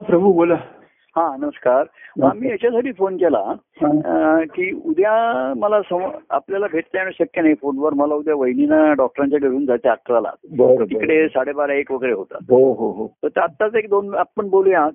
[0.00, 0.54] प्रभू बोला.
[1.16, 1.86] हा नमस्कार.
[2.34, 3.54] मी याच्यासाठी फोन केला
[4.44, 9.66] की उद्या मला सम- आपल्याला भेटता येणं शक्य नाही फोनवर मला उद्या वहिनीना डॉक्टरांच्या घेऊन
[9.66, 10.30] जायचं अकराला.
[10.84, 12.38] तिकडे साडेबारा एक वगैरे होतात.
[12.42, 13.28] हो हो हो.
[13.28, 14.88] तर आत्ताच एक दोन आपण बोलूया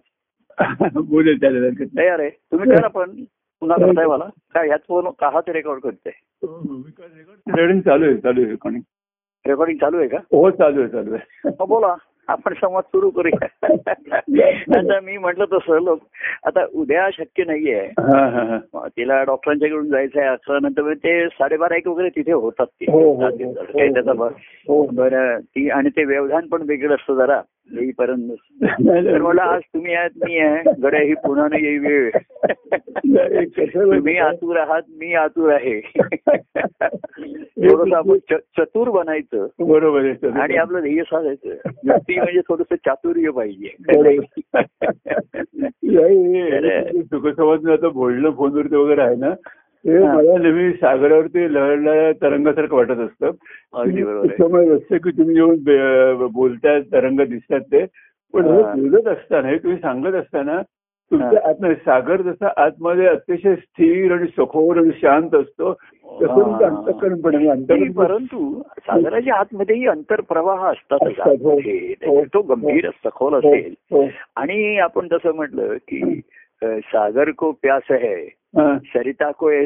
[0.60, 1.86] नाही.
[1.86, 2.30] तयार आहे.
[2.30, 3.12] तुम्ही करा पण.
[3.60, 4.26] पुन्हा करताय मला.
[4.54, 8.82] काय ह्याच फोन का ते रेकॉर्ड करते रेकॉर्डिंग चालू आहे चालू आहे रेकॉर्डिंग
[9.48, 10.18] रेकॉर्डिंग चालू आहे का?
[10.18, 11.50] हो चालू आहे चालू आहे.
[11.68, 11.96] बोला.
[12.30, 13.46] आपण संवाद सुरू करूया
[14.80, 16.00] आता मी म्हटलं तसं लोक
[16.46, 17.88] आता उद्या शक्य नाहीये.
[18.88, 23.26] तिला डॉक्टरांच्याकडून जायचं आहे अकरा नंतर ते साडेबारा एक वगैरे तिथे होतात ते हो, हो,
[23.26, 23.30] हो.
[23.30, 24.14] त्याचा.
[24.94, 27.42] बरं ती आणि ते व्यवधान पण वेगळं असतं जरा
[27.72, 28.32] येईपर्यंत.
[29.22, 30.74] मला आज तुम्ही आहात मी आहे.
[30.84, 32.10] गड्या ही पुन्हा नाही येई वेळ.
[33.76, 34.18] तुम्ही?
[34.18, 35.92] आतुर आहात मी आतुर आहे.
[37.70, 39.48] थोडस आपण चतुर बनायचं.
[39.60, 40.40] बरोबर.
[40.40, 41.50] आणि आपलं ध्येय साधायचं.
[41.50, 43.76] व्यक्ती म्हणजे थोडस चातुर्य पाहिजे.
[47.02, 49.30] सुखसंवाद आता बोलणं फोनवरती वगैरे आहे ना
[49.86, 50.00] ते.
[50.00, 53.32] मला नेहमी सागरावरती लहरणाऱ्या तरंगासारखं वाटत असतं
[53.74, 54.38] अगदी बरोबर आहे.
[54.38, 57.86] त्यामुळे असतं की तुम्ही बे- बोलताय तरंग दिसतात ते
[58.34, 58.62] पण हे.
[58.62, 60.62] बोलत असताना हे तुम्ही सांगत असताना
[61.12, 61.50] तुमच्या.
[61.50, 66.66] आतमध्ये सागर जसा आतमध्ये अतिशय स्थिर आणि सखोर आणि शांत असतो तसं.
[66.66, 71.58] अंतकरण परंतु सागराच्या आतमध्येही अंतरप्रवाह असतात असतात, हो.
[72.08, 72.24] हो.
[72.24, 74.06] तो गंभीर सखोल हो, असेल हो.
[74.36, 76.22] आणि आपण जसं म्हटलं की
[76.64, 78.30] सागर को प्यास हा.
[78.58, 79.50] सरिता को.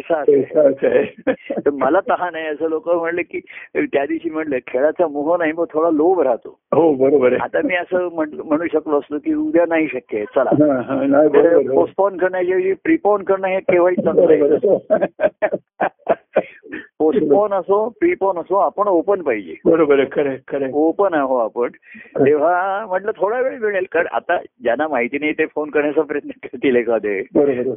[1.65, 3.39] तर मला तहान आहे असं लोक म्हणले की
[3.75, 6.59] त्या दिवशी म्हणलं खेळाचा मोह नाही मग थोडा लोभ राहतो.
[6.75, 10.49] हो बरोबर आता मी असं म्हणू शकलो असतो की उद्या नाही शक्य आहे चला.
[11.07, 11.67] नाही.
[11.67, 14.77] पोस्टपोन करण्याऐवजी प्रिपोन करणं हे केव्हाही चांगलं आहे.
[17.19, 19.53] पोस्टपोन असो प्रिपोन असो आपण ओपन पाहिजे.
[19.65, 20.69] बरोबर खरं.
[20.73, 21.37] ओपन आहो.
[21.37, 21.69] आपण.
[22.25, 23.85] तेव्हा म्हटलं थोडा वेळ मिळेल.
[23.91, 27.21] कारण आता ज्यांना माहिती नाही ते फोन करण्याचा प्रयत्न करतील एखादे.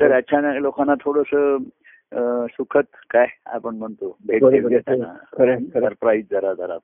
[0.01, 1.63] तर अचानक लोकांना थोडस
[2.51, 4.45] सुखद काय आपण म्हणतो भेट.
[5.73, 6.77] सरप्राईज जरा जरा.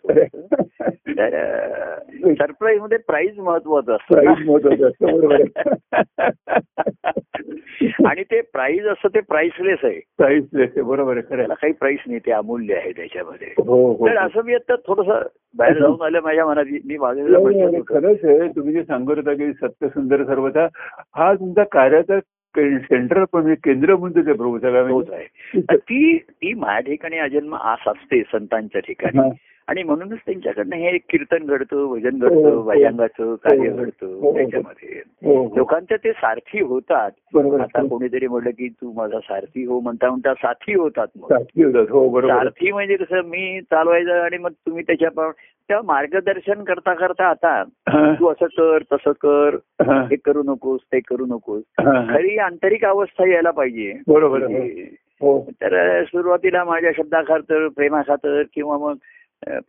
[1.08, 4.16] तर सरप्राईजमध्ये प्राईज महत्वाचं असतं.
[8.06, 10.24] आणि ते प्राईज असतं ते प्राइसलेस आहे.
[10.24, 11.48] आहे बरोबर आहे त्याला आहे.
[11.48, 13.54] काही प्राइस नाही ते अमूल्य आहे त्याच्यामध्ये.
[13.58, 16.96] हो हो तर असं मी आता थोडस बाहेर जाऊन आलं माझ्या मनात मी
[17.88, 18.48] खरंच आहे.
[18.48, 20.68] तुम्ही जे सांगत होता की सत्य सुंदर सर्वथा
[21.16, 22.18] हा तुमचा कार्याचा
[22.58, 27.54] सेंटर पण केंद्र म्हणतो ते प्रभू सगळ्या तोच आहे तर ती ती माझ्या ठिकाणी अजन्म
[27.54, 29.18] आस असते संतांच्या ठिकाणी.
[29.18, 29.28] हा.
[29.68, 33.36] आणि म्हणूनच त्यांच्याकडनं हे कीर्तन घडतं भजन हो, घडतं हो.
[33.36, 33.82] कार्य हो, हो.
[33.82, 34.36] घडतं हो.
[34.36, 35.00] त्याच्यामध्ये.
[35.56, 37.10] लोकांचे ते सारथी होतात
[37.60, 37.86] आता.
[37.86, 41.32] कोणीतरी म्हटलं की तू माझा सारथी हो म्हणता म्हणता साथी होतात मग
[41.90, 42.20] हो.
[42.20, 45.08] सारथी म्हणजे कसं मी चालवायचं आणि मग तुम्ही त्याच्या
[45.68, 47.62] तेव्हा मार्गदर्शन करता करता आता
[48.18, 49.56] तू असं कर तसं कर
[49.86, 51.62] हा, करू नकोस ते करू नकोस.
[52.08, 54.42] खरी आंतरिक अवस्था यायला पाहिजे बरोबर.
[55.20, 58.94] हो तर सुरुवातीला माझ्या शब्दाखातर प्रेमाखातर किंवा मग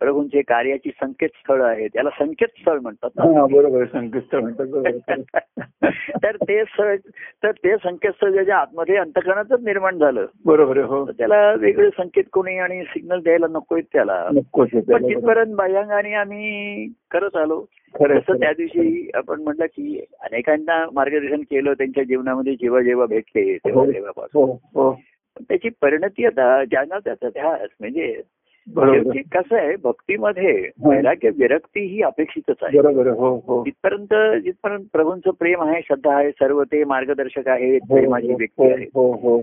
[0.00, 3.10] प्रभूंचे कार्याची संकेतस्थळ आहेत त्याला संकेतस्थळ म्हणतात.
[3.18, 3.84] हा बरोबर.
[3.84, 5.42] संकेतस्थळ म्हणतात.
[6.24, 6.94] तर ते स्थळ
[7.42, 12.82] तर ते संकेतस्थळ ज्याच्या आतमध्ये अंतकरणातच निर्माण झालं बरोबर हो त्याला वेगळे संकेत कोणी आणि
[12.84, 14.66] सिग्नल द्यायला नकोय त्याला पण.
[14.66, 17.60] तिथपर्यंत बाह्यांगाने आम्ही करत आलो
[17.94, 18.52] खरं त्या.
[18.52, 23.92] दिवशी आपण म्हटलं की अनेकांना मार्गदर्शन केलं त्यांच्या जीवनामध्ये जेव्हा जेव्हा भेटले तेव्हा हो.
[23.92, 24.92] तेव्हापासून हो हो
[25.40, 28.20] त्याची परिणती आता ज्यांना त्याचा ध्यास म्हणजे
[28.68, 30.52] कसं आहे भक्तीमध्ये.
[30.84, 32.78] वैराग्य विरक्ती ही अपेक्षितच आहे.
[32.78, 34.14] हो हो जिथपर्यंत
[34.44, 39.10] जिथपर्यंत प्रभूंचं प्रेम आहे श्रद्धा आहे सर्व ते मार्गदर्शक आहेत हो, प्रेमाची व्यक्ती आहे हो
[39.22, 39.36] हो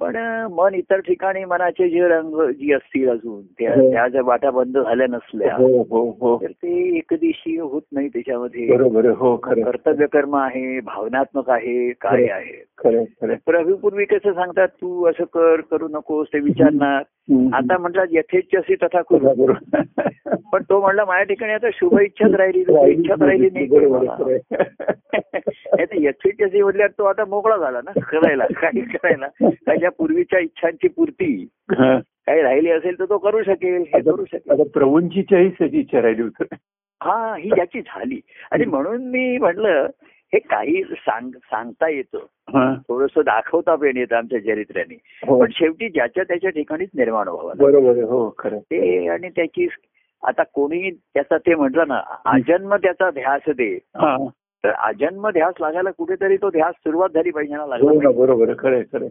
[0.00, 0.16] पण
[0.50, 3.90] मन इतर ठिकाणी मनाचे जे रंग जी असतील अजून त्या हो.
[3.92, 8.66] त्या जर वाटा बंद झाल्या नसल्या हो हो हो तर ते एकदिशी होत नाही त्याच्यामध्ये.
[9.10, 9.36] हो.
[9.36, 12.64] कर्तव्य कर्म आहे भावनात्मक आहे काय आहे.
[13.46, 17.02] प्रभूपूर्वी कसं सांगतात तू असं कर करू नकोस ते विचारणार.
[17.54, 19.52] आता म्हटलं यथेच्छसी तथा करू.
[20.52, 22.60] पण तो म्हणला माझ्या ठिकाणी आता शुभ इच्छाच राहिली
[22.92, 23.66] इच्छाच राहिली नाही
[26.04, 29.26] यथेच्छसी म्हटल्यावर तो आता मोकळा झाला ना करायला काही करायला
[29.84, 31.44] त्याच्या पूर्वीच्या इच्छांची पूर्ती.
[31.70, 36.54] काही राहिली असेल तर तो करू शकेल हे करू शकेल प्रभूंचीच्याही इच्छा राहिली होती
[37.00, 38.20] हा ही याची झाली
[38.50, 39.86] आणि म्हणून मी म्हटलं
[40.32, 42.24] हे काही सांग सांगता येतं.
[42.88, 44.94] थोडस दाखवता पण येतं आमच्या चरित्र्याने
[45.28, 45.40] हो.
[45.40, 47.52] पण शेवटी ज्याच्या त्याच्या ठिकाणीच निर्माण व्हावं.
[47.56, 48.58] बरोबर हो खरं.
[48.58, 49.66] ते आणि त्याची
[50.22, 54.16] आता कोणी त्याचा ते म्हटलं ना आजन्म त्याचा ध्यास दे हा.
[54.64, 58.18] तर आजन्म ध्यास लागायला कुठेतरी तो ध्यास सुरुवात झाली पाहिजे ना लागला हो पाहिजे.
[58.20, 59.08] बरोबर खरं खरं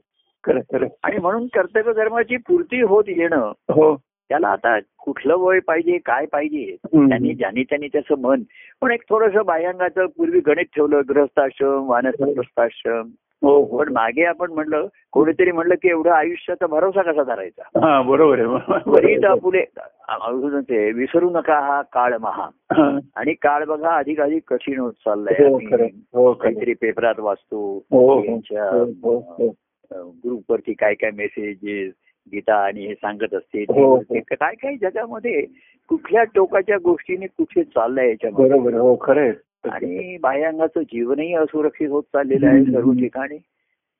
[1.03, 3.97] आणि म्हणून कर्तव्य धर्माची पूर्ती होत येणं हो.
[4.29, 6.75] त्याला आता कुठलं वय पाहिजे काय पाहिजे.
[7.09, 8.41] त्यांनी ज्यानी त्यांनी त्याचं मन.
[8.81, 13.09] पण एक थोडस बाह्यांगाचं पूर्वी गणित ठेवलं ग्रहस्थाश्रम वानप्रस्थाश्रम
[13.41, 13.77] हो.
[13.77, 18.01] पण मागे आपण म्हणलं कोणीतरी म्हणलं की एवढं आयुष्याचा भरोसा कसा धरायचा?
[18.01, 18.47] बरोबर आहे.
[20.61, 22.49] ते विसरू नका हा काळ महा.
[23.15, 25.43] आणि काळ बघा अधिक अधिक कठीण होत चाललाय.
[25.43, 28.21] हो हो काहीतरी पेपरात वाचतो हो.
[29.95, 31.93] ग्रुपवरती काय काय मेसेजेस
[32.33, 33.61] गीता आणि हे सांगत असते.
[33.61, 34.01] हो, हो.
[34.01, 35.45] ते काय काय जगामध्ये
[35.89, 38.49] कुठल्या टोकाच्या गोष्टीने कुठे चाललंय याच्यामध्ये.
[38.49, 38.95] बरोबर हो
[39.69, 42.91] आणि बाह्यांगाचं जीवनही असुरक्षित होत चाललेलं आहे सर्व.
[42.91, 43.37] ठिकाणी.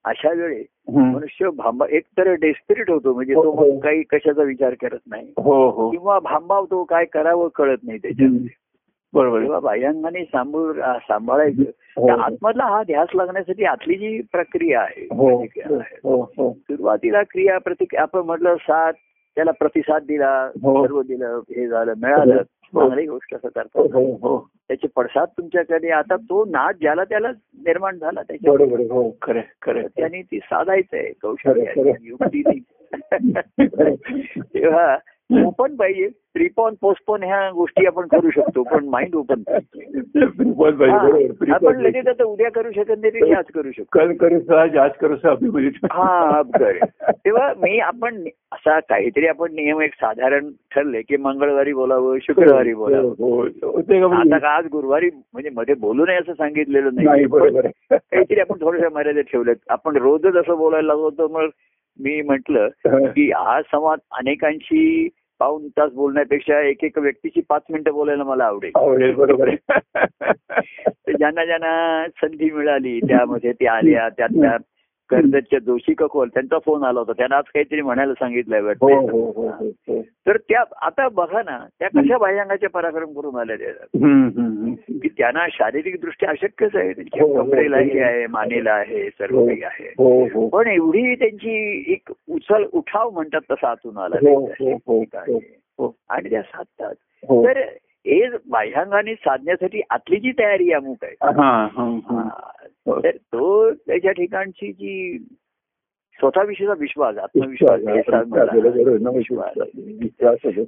[0.06, 0.64] अशा वेळी.
[0.90, 5.34] मनुष्य भांबा एक तर डेस्पिरिट होतो म्हणजे तो काही कशाचा विचार करत नाही.
[5.38, 5.92] हो हो.
[5.92, 8.46] किंवा भांबावतो काय करावं कळत नाही त्याच्यात हम्म.
[9.14, 9.60] बरोबर.
[9.60, 11.64] बाह्यांगाने सांभाळ सांभाळायचं.
[11.98, 12.18] हो, हो.
[12.18, 15.08] आतमधला हा ध्यास लागण्यासाठी आतली जी प्रक्रिया आहे
[16.04, 18.94] हो हो सुरुवातीला क्रिया प्रतिक्रिया आपण म्हटलं साथ
[19.36, 20.52] त्याला प्रतिसाद दिला.
[20.52, 22.42] सर्व दिलं हे झालं मिळालं.
[22.44, 23.88] चांगली गोष्ट असं करतात
[24.68, 28.52] त्याचे पडसाद तुमच्याकडे आता तो नाद ज्याला त्याला निर्माण झाला त्याच्या.
[29.98, 31.92] त्याने ती साधायचंय कौशल्य.
[32.02, 32.64] युक्ती
[34.40, 34.98] तेव्हा
[35.32, 36.10] ओपन पाहिजे.
[36.34, 39.42] प्रिपॉन पोस्टपोन ह्या गोष्टी आपण करू शकतो पण माइंड ओपन
[41.52, 41.82] आपण.
[41.82, 44.00] लगेच आता उद्या करू शकत नाही ते आज करू शकतो.
[44.00, 46.42] कल करू सहज आज करू सह अभिमनित हा
[47.12, 53.04] तेव्हा मी आपण असा काहीतरी आपण नियम एक साधारण ठरले की मंगळवारी बोलावं शुक्रवारी बोलावं.
[53.04, 53.44] हो, हो.
[53.44, 57.26] का आता म्हणजे- का आज गुरुवारी म्हणजे मध्ये बोलू नये असं सांगितलेलं नाही.
[57.92, 59.56] काहीतरी आपण थोड्याशा मर्यादेत ठेवलेत.
[59.70, 61.50] आपण रोजच असं बोलायला लागलो तर मग
[62.00, 65.10] मी म्हंटल की हा संवाद अनेकांशी
[65.40, 69.14] पाऊन तास बोलण्यापेक्षा एक एक व्यक्तीची पाच मिनिटं बोलायला मला आवडेल.
[69.14, 69.50] बरोबर
[71.18, 74.58] ज्यांना ज्यांना संधी मिळाली त्यामध्ये त्या आल्या त्यातल्या
[75.16, 79.48] कर्जतच्या जोशी ककोल त्यांचा फोन आला होता त्यांना आज काहीतरी म्हणायला सांगितलंय वाटतं हो हो,
[79.70, 80.02] हो.
[80.02, 84.74] तर त्या आता बघा ना त्या कशा बाह्यांगाचे पराक्रम करून हम्म.
[84.74, 87.84] की त्यांना शारीरिक दृष्ट्या अशक्यच आहे त्यांच्या हो, हो, कपडेला हो.
[87.84, 89.46] हे आहे मानेला आहे सर्व.
[89.46, 89.94] काही आहे
[90.50, 94.16] पण एवढी त्यांची एक उचल उठाव म्हणतात तसा आतून आला.
[96.10, 96.94] आणि त्या साधतात
[97.46, 97.58] तर
[98.08, 101.16] हे बाह्यांगाने साधण्यासाठी आतली जी तयारी अमुक आहे.
[102.88, 105.18] तर तो त्याच्या ठिकाणची जी
[106.20, 108.00] स्वतःविषयीचा विश्वास आत्मविश्वास हे.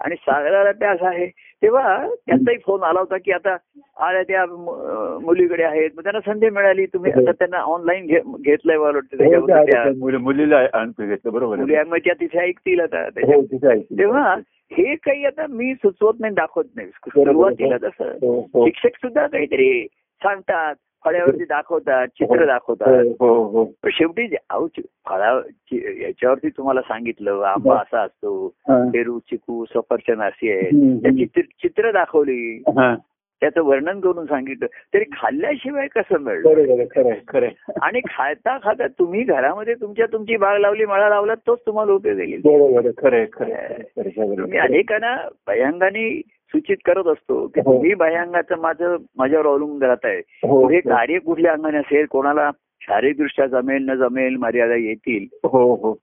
[0.01, 1.27] आणि सागराला अभ्यास आहे
[1.61, 3.55] तेव्हा त्यांचाही फोन आला होता की आता
[3.97, 4.45] आल्या त्या
[5.21, 7.21] मुलीकडे आहेत मग त्यांना संधी मिळाली तुम्ही हो.
[7.21, 9.65] आता त्यांना ऑनलाईन घेतलंय मला वाटतं हो, ते त्याच्यावर आहे.
[9.65, 10.63] त्या मुली- मुलीला
[10.99, 13.79] घेतलं बरोबर मग त्या तिथे ऐकतील आता हो आहे.
[13.99, 14.35] तेव्हा
[14.71, 16.87] हे काही आता मी सुचवत नाही दाखवत नाही.
[16.87, 19.87] सुरुवातीला तसं हो हो शिक्षक सुद्धा काहीतरी
[20.21, 24.27] सांगतात फळ्यावरती दाखवतात चित्र हो दाखवतात हो हो शेवटी
[25.09, 25.41] फळा
[26.01, 28.89] याच्यावरती तुम्हाला सांगितलं आंबा असा असतो हा.
[28.93, 30.69] पेरू चिकू सफरचंद अशी आहे.
[31.11, 32.95] चित्र चित्र दाखवली हा.
[33.41, 36.83] त्याचं वर्णन करून सांगितलं तरी खाल्ल्याशिवाय कसं मिळलं.
[37.81, 42.41] आणि खाता खाता तुम्ही घरामध्ये तुमच्या तुमची बाग लावली मळा लावला तोच तुम्हाला उपयोग येईल.
[44.59, 45.17] अनेकांना
[45.47, 46.21] भयांगाने
[46.55, 47.73] सूचित करत असतो की हो.
[47.73, 50.89] तुम्ही भयांगाचं माझं माझ्यावर अवलंबून राहत आहे हो, पुढे हो.
[50.89, 55.25] कार्य कुठल्या अंगाने असेल कोणाला शारीरिकदृष्ट्या जमेल न जमेल मर्यादा येतील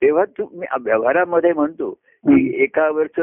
[0.03, 2.63] तेव्हा तुम्ही व्यवहारामध्ये म्हणतो की हम्म.
[2.63, 3.21] एकावरच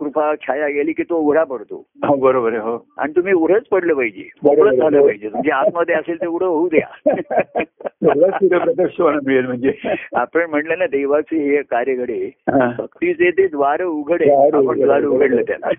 [0.00, 1.86] कृपा छाया गेली की तो उघडा पडतो.
[2.06, 2.86] हो बरोबर आहे हो.
[2.98, 4.28] आणि तुम्ही उघडच पडलं पाहिजे.
[4.44, 5.28] उघडच झालं पाहिजे.
[5.28, 6.86] म्हणजे आतमध्ये असेल ते उघडं होऊ द्या.
[9.26, 9.72] मिळेल म्हणजे.
[10.14, 12.30] आपण म्हणलं ना देवाचे हे कार्य घडे.
[12.52, 14.30] भक्तीचे ते द्वार उघडे.
[14.30, 15.04] आपण द्वार.
[15.04, 15.70] उघडलं त्याला.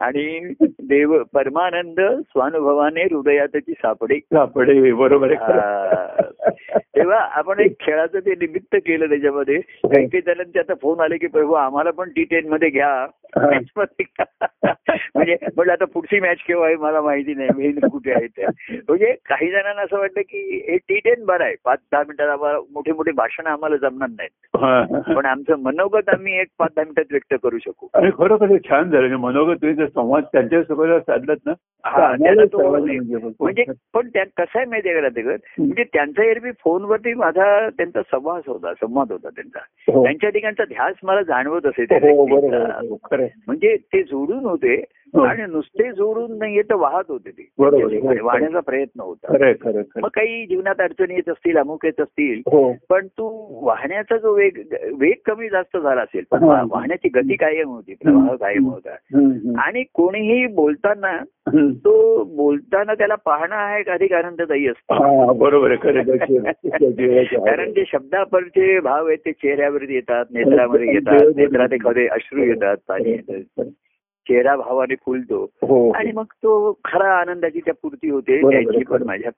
[0.00, 4.18] आणि देव परमानंद स्वानुभवाने हृदयातची सापडे.
[4.18, 5.34] सापडे बरोबर
[6.96, 9.58] तेव्हा आपण एक खेळाचं ते निमित्त केलं त्याच्यामध्ये.
[9.58, 13.06] काही काही जणांचे आता फोन आले की प्रभू आम्हाला पण टी टेन मध्ये घ्या.
[13.36, 14.04] मॅच मध्ये
[15.14, 19.12] म्हणजे म्हटलं आता पुढची मॅच केव्हा आहे मला माहिती नाही मी कुठे आहे त्या म्हणजे
[19.24, 21.54] काही जणांना असं वाटतं की हे टी टेन बरं आहे.
[21.64, 24.56] पाच दहा मिनिटात आम्हाला मोठे मोठे भाषण आम्हाला जमणार नाहीत.
[24.56, 25.00] हा.
[25.14, 27.88] पण आमचं मनोगत आम्ही एक पाच दहा मिनिटात व्यक्त करू शकू.
[27.94, 29.08] आणि खरोखर हे छान झालं.
[29.08, 31.52] म्हणजे मनोगत तुम्ही जर संवाद त्यांच्यासोबत साधलात ना
[31.84, 32.14] हा.
[32.22, 33.64] म्हणजे म्हणजे
[33.94, 38.72] पण त्या कसं आहे माहितीये का ते म्हणजे त्यांचा एरवी फोनवरती माझा त्यांचा संवाद होता
[38.74, 39.58] संवाद होता त्यांचा.
[39.58, 40.04] हो.
[40.04, 41.98] त्यांच्या ठिकाणचा ध्यास मला जाणवत असे त्या
[43.46, 44.84] म्हणजे ते जोडून होते
[45.22, 47.48] आणि नुसते जोडून नाहीये तर वाहत होते ते.
[47.58, 48.24] हो.
[48.24, 49.32] वाहण्याचा प्रयत्न होता.
[49.96, 52.76] मग काही जीवनात अडचणी येत असतील अमुक येत असतील हो.
[52.90, 54.58] पण तू वाहण्याचा जो वेग
[54.98, 56.62] वेग कमी जास्त झाला असेल पण हा.
[56.70, 58.94] वाहण्याची गती कायम होती प्रवाह कायम होता.
[59.60, 61.18] आणि कोणीही बोलताना.
[61.70, 64.94] तो बोलताना त्याला पाहणं हा एक अधिक आनंददायी असतो.
[64.94, 67.70] हा बरोबर कारण.
[67.70, 73.62] ते शब्दापरचे भाव आहेत ते चेहऱ्यावरती येतात नेत्रामध्ये येतात नेत्रात एखादे अश्रू येतात पाणी येतं.
[74.28, 79.02] चेहरा भावाने फुलतो हो आणि मग तो खरा आनंदाची त्या पूर्ती होते त्याची पण.
[79.02, 79.30] माझ्या.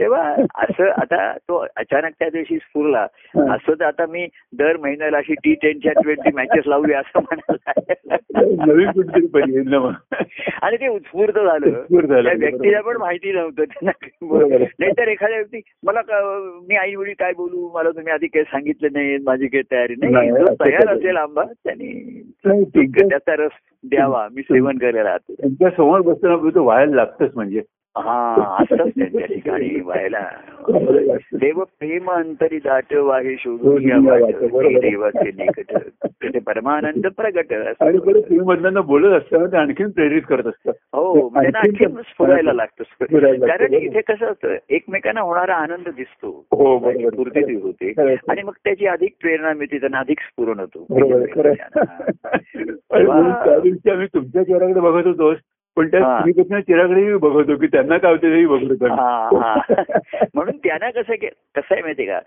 [0.00, 3.06] तेव्हा असं आता तो अचानक त्या दिवशी स्फुरला
[3.36, 3.54] हा.
[3.54, 4.28] असं तर आता मी
[4.58, 8.16] दर महिन्याला अशी टी टेनच्या ट्वेंटी मॅचेस लावूया असं म्हणाला
[10.62, 12.80] आणि ते उत्स्फूर्त झालं त्या व्यक्तीला.
[12.80, 13.90] पण माहिती नव्हतं त्यांना.
[14.78, 16.00] नाहीतर एखाद्या व्यक्ती मला
[16.68, 20.30] मी आई वडील काय बोलू मला तुम्ही आधी काही सांगितलं नाही माझी काही तयारी नाही
[20.60, 23.50] तयार असेल आंबा त्यांनी त्याचा रस
[23.84, 24.26] द्यावा.
[24.32, 27.62] मी सेवन करायला राहतो त्यांच्यासमोर बसताना तो व्हायला लागतच म्हणजे.
[27.96, 30.28] हा असंच त्यांच्या ठिकाणी व्हायला.
[31.32, 34.16] देव प्रेम अंतरी दाट वाहे शोधून या
[34.80, 35.76] देवाचे निकट
[36.06, 37.86] तेथे परमानंद प्रगट असं.
[37.86, 40.70] आणि परत तुम्ही मधनं बोलत असताना ते आणखीन प्रेरित करत असतं.
[40.70, 42.82] हो त्यांना आणखीन आणखी स्फुरायला लागतं
[43.46, 43.74] कारण.
[43.74, 46.46] इथे कसं असतं एकमेकांना होणारा आनंद दिसतो.
[46.50, 47.92] हो पूर्ती होते.
[47.92, 48.16] खरं आहे.
[48.28, 50.86] आणि मग त्याची अधिक प्रेरणा मिळते त्यांना अधिक स्फुरण होतो.
[52.90, 55.34] आम्ही तुमच्या चेहऱ्याकडे बघत होतो.
[55.76, 56.00] पण त्या.
[56.18, 59.38] स्त्रीपेक्षा चेहऱ्याकडेही बघत होतो की त्यांना काय होते बघत होतो.
[60.34, 62.20] म्हणून त्यांना कसं कसं आहे माहितीये का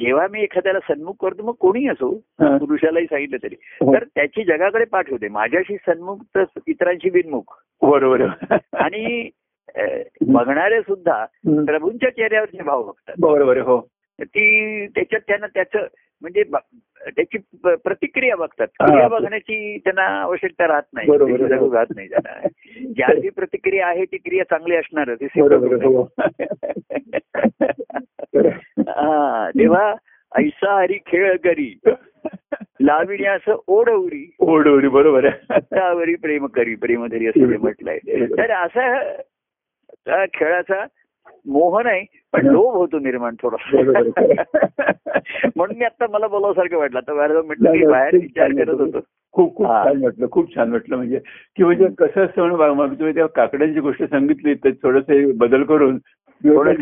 [0.00, 2.10] जेव्हा मी एखाद्याला सन्मुख करतो मग कोणी असो.
[2.40, 3.94] पुरुषालाही सांगितलं तरी हो.
[3.94, 8.26] तर त्याची जगाकडे पाठवते माझ्याशी सन्मुख तर इतरांशी बिनमुख बरोबर.
[8.74, 9.28] आणि
[10.26, 11.24] बघणारे सुद्धा.
[11.46, 13.80] प्रभूंच्या चेहऱ्यावरचे भाव बघतात बरोबर हो
[14.18, 15.86] ती त्याच्यात त्यांना त्याचं
[16.22, 16.42] म्हणजे
[17.06, 18.66] त्याची प्रतिक्रिया बघतात.
[18.66, 21.08] क्रिया बघण्याची त्यांना आवश्यकता राहत नाही.
[21.72, 22.48] राहत नाही त्यांना.
[22.80, 25.18] ज्याची प्रतिक्रिया आहे ती क्रिया चांगली असणारच.
[25.22, 25.42] हे
[29.58, 29.94] तेव्हा
[30.36, 31.78] ऐसा हरी खेळ करी.
[32.80, 34.34] लाविण्यास ओढवरी.
[34.38, 35.24] ओढवरी बरोबर.
[35.24, 38.26] आहे त्यावरी प्रेम करी प्रेमधरी असं ते म्हटलंय.
[38.26, 39.14] तर असा
[40.34, 40.84] खेळाचा
[41.48, 43.56] मोह नाही पण लोभ होतो निर्माण थोडा.
[45.56, 48.80] म्हणून मी आता मला बोलावसारखं वाटलं आता बाहेर म्हटलं की बाहेर विचार करत.
[48.80, 49.00] होतो
[49.34, 49.66] खूप खूप.
[49.66, 51.18] छान वाटलं खूप छान वाटलं म्हणजे
[51.56, 55.98] की म्हणजे कसं असतं म्हणून तुम्ही त्या काकड्यांची गोष्ट सांगितली तर थोडस बदल करून
[56.44, 56.72] थोडं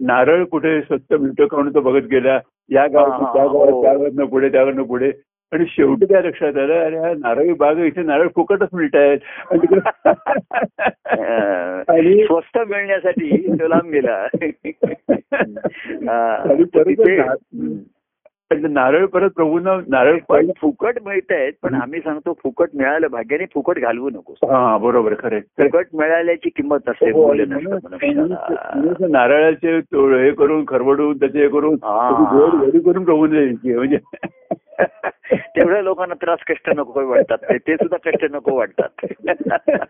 [0.00, 2.38] नारळ- कुठे स्वस्त मिळतो का म्हणून तो बघत गेला
[2.70, 3.82] या गावात हा, त्या गावात.
[3.82, 5.10] त्यावरनं पुढे त्यावरनं पुढे
[5.52, 9.18] आणि शेवटी त्या लक्षात आलं अरे हा नारळी बाग इथे नारळ फुकटच मिळत आहेत
[11.90, 14.26] आणि स्वस्त मिळण्यासाठी तो लांब गेला.
[16.08, 16.44] हा,
[18.50, 20.18] आणि नारळ परत प्रभूंना नारळ
[20.60, 25.40] फुकट मिळत आहेत पण आम्ही सांगतो फुकट मिळालं भाग्याने फुकट घालवू नको हा बरोबर खरं.
[25.58, 32.10] फुकट मिळाल्याची किंमत असते हो, असं नारळाचे हे करून खरवडून त्याचे हे करून हा.
[32.84, 33.36] करून प्रभून
[33.74, 33.98] म्हणजे
[35.56, 39.04] तेवढ्या लोकांना त्रास कष्ट नको वाटतात ते- सुद्धा कष्ट नको वाटतात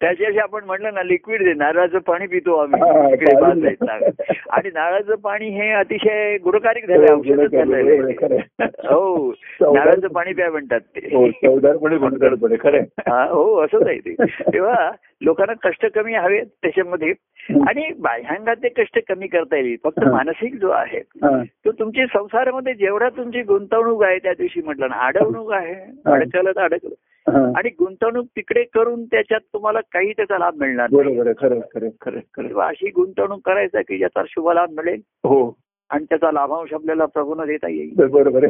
[0.00, 3.34] त्याच्याशी आपण म्हटलं ना लिक्विड दे नारळाचं पाणी पितो आम्ही इकडे
[3.82, 3.98] ना.
[4.50, 8.66] आणि नारळाचं पाणी हे अतिशय गुणकारिक झालंय हो, औषधच झालंय खरं आहे.
[8.86, 9.30] हो
[9.74, 11.26] नारळाचं पाणी प्या म्हणतात ते हो.
[13.08, 13.22] हा,
[13.64, 14.14] असंच आहे ते
[14.52, 14.90] तेव्हा
[15.22, 17.12] लोकांना कष्ट कमी हवेत त्याच्यामध्ये
[17.68, 20.04] आणि बाह्यांगात ते कष्ट कमी करता येईल फक्त.
[20.08, 21.00] मानसिक जो आहे.
[21.64, 25.74] तो तुमची संसारामध्ये जेवढा तुमची गुंतवणूक आहे त्या दिवशी म्हटलं ना अडवणूक आहे
[26.06, 26.94] अडकलं तर अडकलं.
[27.56, 31.60] आणि गुंतवणूक तिकडे करून त्याच्यात तुम्हाला काही त्याचा लाभ मिळणार बरोबर खरं
[32.00, 35.58] खरं अशी गुंतवणूक करायचा की ज्याचा शुभ लाभ मिळेल हो.
[35.90, 38.06] आणि त्याचा लाभांश आपल्याला प्रभून देता येईल.
[38.10, 38.46] बरोबर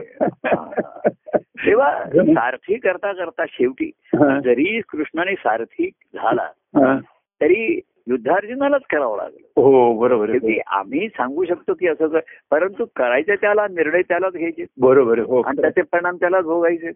[1.66, 3.90] तेव्हा सारथी करता करता शेवटी.
[4.44, 6.48] जरी कृष्णाने सारथी झाला.
[7.40, 12.18] तरी युद्धार्जुनालाच करावं लागलं हो बरोबर आहे शेवटी आम्ही सांगू शकतो की असं
[12.50, 16.88] परंतु करायचं त्याला निर्णय त्यालाच घ्यायचे बरोबर हो आणि त्याचे परिणाम त्यालाच भोगायचे.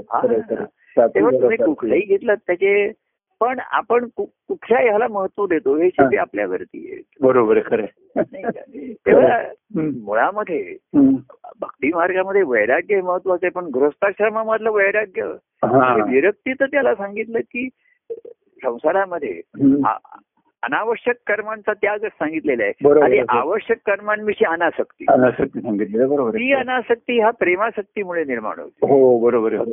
[0.00, 1.06] हा.
[1.06, 2.92] तेव्हा तुम्ही कुठलंही घेतलं त्याचे
[3.40, 7.02] पण आपण कुठल्या ह्याला महत्त्व देतो हे शेवटी आपल्यावरती.
[7.20, 7.84] बरोबर खरं?
[8.92, 9.42] तेव्हा.
[9.76, 10.76] मुळामध्ये.
[11.60, 15.84] भक्ती मार्गामध्ये वैराग्य हे महत्वाचं आहे पण गृहस्थाश्रमामधलं वैराग्य हा.
[15.84, 17.68] आणि विरक्ती तर त्याला सांगितलं की
[18.62, 19.40] संसारामध्ये
[20.62, 23.00] अनावश्यक कर्मांचा त्याग सांगितलेला आहे.
[23.00, 23.22] आणि.
[23.28, 25.04] आवश्यक कर्मांविषयी अनासक्ती.
[25.08, 28.86] अनासक्ती सांगितलेलं बरोबर ती अनासक्ती ह्या प्रेमासक्तीमुळे निर्माण होते.
[28.86, 29.64] हो बरोबर हो.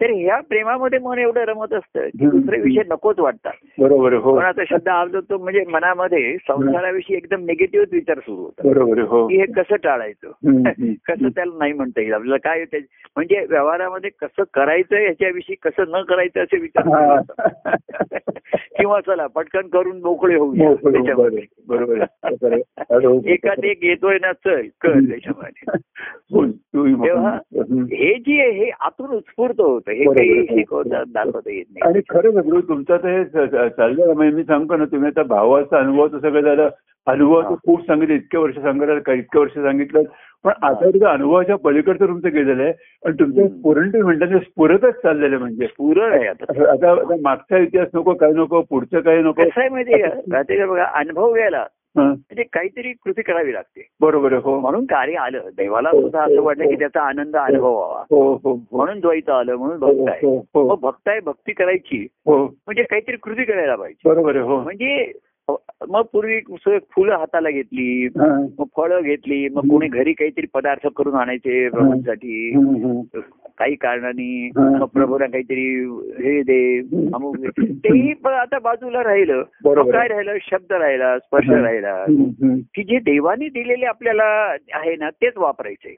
[0.00, 2.26] तर ह्या प्रेमामध्ये मन एवढं रमत असतं की.
[2.26, 3.52] दुसरे विषय नकोच वाटतात.
[3.78, 4.36] बरोबर हो.
[4.38, 8.66] पण आता शब्द आवडतो तो म्हणजे मनामध्ये संसाराविषयी एकदम निगेटिव्ह विचार सुरू होतात.
[8.66, 9.28] बरोबर हो.
[9.28, 10.30] की हे कसं टाळायचं.
[11.08, 12.12] कसं त्याला नाही म्हणता येईल?
[12.12, 12.64] आपल्याला काय
[13.16, 17.20] म्हणजे व्यवहारामध्ये कसं करायचं याच्याविषयी कसं न करायचं असे विचार हा.
[18.78, 22.60] किंवा चला पटकन करून मोकळे होऊया हो, त्याच्यामध्ये बरोबर आहे.
[22.90, 23.20] अरे हो.
[23.24, 25.72] एक येतोय ना चल कर त्याच्यामध्ये
[26.32, 26.46] हो.
[27.06, 27.38] तेव्हा.
[27.92, 30.46] हे जे आहे हे आतून उत्स्फूर्त होतं हे बरोबर काही आहे.
[30.46, 35.22] शिकवता दाखवता येत नाही आणि खरं तुमचं हे च- चाललं मी सांगतो ना तुम्ही आता
[35.22, 36.68] भावाचा अनुभवाचं सगळं झालं
[37.06, 37.54] अनुभवाचं हा.
[37.54, 40.02] खूप सांगितलं इतके वर्ष सांगितलं इतके वर्ष सांगितलं
[40.44, 42.72] पण आता तुझं अनुभवाच्या पलीकडचं तुमचं गेलेलं आहे.
[43.04, 43.48] आणि तुमचं.
[43.48, 45.66] स्फुरण म्हणतात स्फुरतच चाललेलं म्हणजे.
[45.66, 46.72] पुरळ आहे आता.
[46.72, 49.32] आता मागचा इतिहास नको काय नको पुढचं काय नको.
[49.32, 50.20] कसं आहे माहितीये का?
[50.32, 52.02] राहते का बघा अनुभव घ्यायला हा.
[52.02, 53.88] म्हणजे काहीतरी कृती करावी लागते.
[54.00, 54.60] बरोबर हो.
[54.60, 55.40] म्हणून कार्य आलं.
[55.56, 58.78] देवाला हो, सुद्धा असं वाटलं की त्याचा आनंद अनुभवावा हो हो हो.
[58.78, 60.26] म्हणून द्वैत आलं म्हणून भक्त आहे.
[60.26, 60.68] हो हो.
[60.68, 62.06] मग भक्त आहे भक्ती करायची.
[62.26, 62.44] हो.
[62.44, 64.08] म्हणजे काहीतरी कृती करायला पाहिजे.
[64.08, 64.60] बरोबर हो.
[64.60, 65.12] म्हणजे
[65.90, 68.26] मग पूर्वी फुलं हाताला घेतली हा.
[68.58, 72.50] मग फळं घेतली मग कोणी घरी काहीतरी पदार्थ करून आणायचे प्रभूंसाठी.
[73.58, 74.68] काही कारणाने हा.
[74.70, 75.64] मग प्रभूला काहीतरी
[76.24, 76.78] हे दे
[77.14, 77.36] अमुक.
[77.60, 80.08] तेही पण आता बाजूला राहिलं काय.
[80.08, 81.60] राहिलं शब्द राहिला स्पर्श हा.
[81.60, 82.04] राहिला.
[82.74, 84.24] की जे देवानी दिलेले आपल्याला
[84.74, 85.94] आहे ना तेच वापरायचे.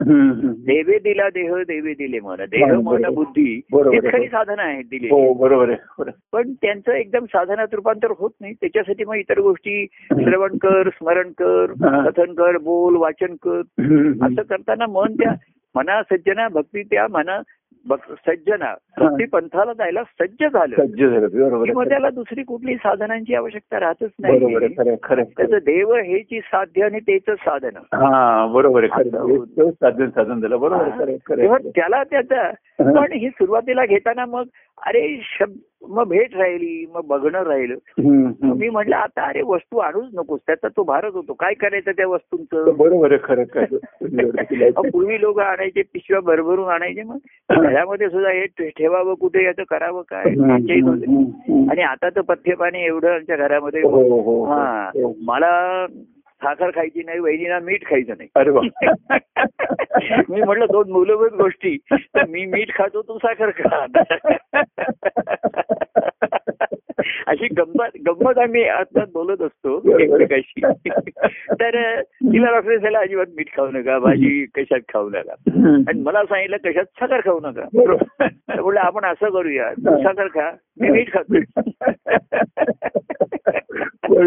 [0.67, 2.75] देवे दिला देह देवे दिले मन देह.
[2.85, 3.61] मन बुद्धी.
[3.75, 5.75] हेच खरी साधनं आहेत दिली हो बरोबर.
[6.33, 11.73] पण त्यांचं एकदम साधनात रूपांतर होत नाही त्याच्यासाठी मग इतर गोष्टी श्रवण कर स्मरण कर
[11.83, 12.09] हा.
[12.11, 13.61] कथन कर बोल वाचन कर.
[14.27, 15.35] असं करताना मन त्या
[15.75, 17.41] मना सज्जना भक्ती त्या मना
[18.27, 21.89] सज्जना भक्ती पंथाला जायला सज्ज झालं सज्ज झालं बरोबर की मग आहे.
[21.89, 27.77] त्याला दुसरी कुठली साधनांची आवश्यकता राहतच नाही त्याचं देव हेची साध्य आणि तेच साधन.
[27.95, 28.87] हा बरोबर.
[28.87, 31.59] तेच साधन साधन झालं बरोबर तेव्हा.
[31.59, 33.01] त्याला त्याचा हा.
[33.01, 34.45] पण ही सुरुवातीला घेताना मग
[34.87, 35.57] अरे शब्द
[35.89, 37.75] मग भेट राहिली मग बघणं राहिलं.
[38.55, 41.33] मी म्हटलं आता अरे वस्तू आणूच नकोस त्याचा तो भारच होतो.
[41.33, 42.77] काय करायचं त्या वस्तूंचं?
[42.77, 43.45] बरोबर खरं
[44.93, 47.17] पूर्वी लोक आणायचे पिशव्या भरभरून आणायचे मग
[47.51, 50.25] घरामध्ये सुद्धा हे ठेवावं कुठे याचं करावं काय.
[51.71, 54.91] आणि आता तर पथ्य पाणी एवढं आमच्या घरामध्ये हो, हो, हा.
[54.95, 55.13] हो.
[55.23, 55.87] मला
[56.43, 58.29] साखर खायची नाही वहिनीला मीठ खायचं नाही.
[58.37, 58.51] अरे
[60.29, 61.79] मी म्हटलं दोन मूलभूत गोष्टी.
[62.29, 63.87] मी मीठ खातो तू साखर खा.
[67.27, 69.99] अशी गंमत गंमत आम्ही आता बोलत असतो.
[69.99, 70.61] एकमेकाशी.
[71.53, 75.35] तर तिला डॉक्टर त्याला अजिबात मीठ खाऊ नका भाजी कशात खाऊ नका.
[75.89, 77.65] आणि मला सांगितलं कशात साखर खाऊ नका.
[78.63, 80.51] म्हटलं आपण असं करूया साखर खा
[80.81, 81.35] मी मीठ खातो.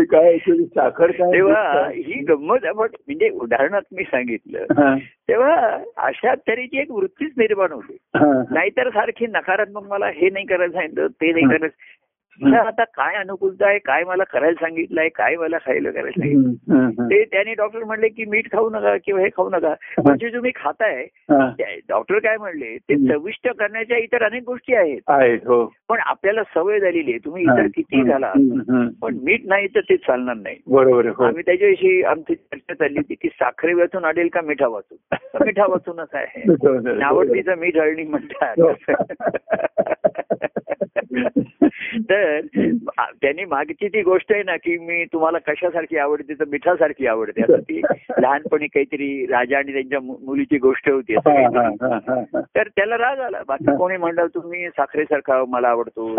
[0.03, 4.65] काय साखर तेव्हा ही गंमत आपण म्हणजे उदाहरणात मी सांगितलं.
[4.99, 7.97] तेव्हा अशा तऱ्हेची एक वृत्तीच निर्माण होते.
[8.53, 11.67] नाहीतर सारखी नकारात्मक मला हे नाही करायला सांगितलं ते नाही करायचं
[12.45, 13.79] आता काय अनुकूलता आहे?
[13.79, 17.09] काय मला करायला सांगितलंय काय मला खायला करायला सांगितलं?
[17.09, 19.75] ते त्याने डॉक्टर म्हणले की मीठ खाऊ नका किंवा हे खाऊ नका.
[20.03, 21.51] म्हणजे तुम्ही खाताय हा.
[21.89, 22.77] डॉक्टर काय म्हणले?
[22.77, 23.07] ते.
[23.07, 25.47] चविष्ट करण्याच्या इतर अनेक गोष्टी आहेत.
[25.47, 25.73] हो.
[25.89, 27.25] पण आपल्याला सवय झालेली आहे.
[27.25, 28.33] तुम्ही इतर किती झाला.
[29.01, 30.57] पण मीठ नाही तर ते चालणार नाही.
[30.67, 31.23] बरोबर हो.
[31.23, 35.17] आम्ही त्याच्याविषयी आमची चर्चा चालली होती की साखरे वाचून आडेल का मिठा वाचून?
[35.45, 36.43] मिठा वाचूनच आहे.
[36.99, 38.55] नावडतीचं मीठ अळणी म्हणतात.
[42.09, 42.39] तर
[43.21, 47.41] त्यांनी मागची ती गोष्ट आहे ना की मी तुम्हाला कशासारखी आवडते तर मिठासारखी आवडते.
[47.41, 47.81] असं ती
[48.21, 53.41] लहानपणी काहीतरी राजा आणि त्यांच्या मुलीची गोष्ट होती असं तर त्याला राग आला.
[53.47, 56.15] बाकी कोणी म्हणलं तुम्ही साखरेसारखा मला आवडतो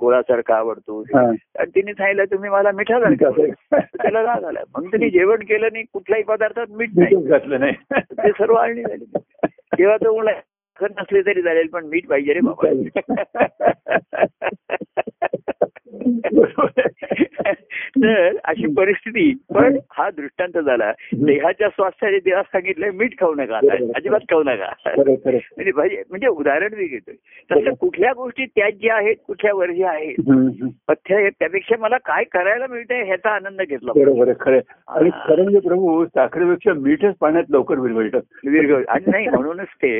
[0.00, 1.04] गोळासारखा आवडतो.
[1.14, 3.50] आणि तिने सांगितलं तुम्ही मला मिठासारखा.
[3.80, 4.60] त्याला राग आला.
[4.76, 7.16] मग त्यांनी जेवण केलं नाही कुठल्याही पदार्थात मीठ नाही.
[7.16, 7.72] मीठच घातलं नाही.
[8.00, 9.04] ते सर्व आळणी झाली.
[9.78, 10.30] तेव्हा तो म्हणला
[10.78, 12.70] साखर नसली तरी चालेल पण मीठ पाहिजे रे बाबा.
[17.96, 19.32] तर अशी परिस्थिती.
[19.54, 20.90] पण हा दृष्टांत झाला.
[21.14, 23.58] देहाच्या स्वास्थ्याने देहा सांगितलंय मीठ खाऊ नका
[23.96, 24.72] अजिबात खाऊ नका.
[24.96, 25.70] म्हणजे
[26.08, 27.14] म्हणजे उदाहरण मी घेतोय.
[27.50, 30.20] तसं कुठल्या गोष्टी त्याज्य आहेत कुठल्या वर्ज्य आहेत.
[30.88, 34.60] पथ्य आहेत त्यापेक्षा मला काय करायला मिळतंय ह्याचा आनंद घेतला बरोबर खरं.
[34.88, 39.98] आणि खरं म्हणजे प्रभू साखरेपेक्षा मीठच पाण्यात लवकर विरघळतात दीर्घ आणि नाही म्हणूनच ते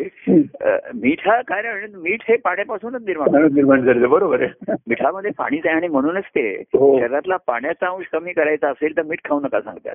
[0.95, 3.35] मीठ हा कारण मीठ हे पाण्यापासूनच निर्माण.
[3.55, 4.73] निर्माण झालेलं बरोबर आहे.
[4.89, 6.99] मिठामध्ये पाणीच आहे आणि म्हणूनच ते हो.
[6.99, 7.37] शरीरातला
[7.69, 9.95] पाण्याचा अंश कमी करायचा असेल तर मीठ खाऊ नका सांगतात.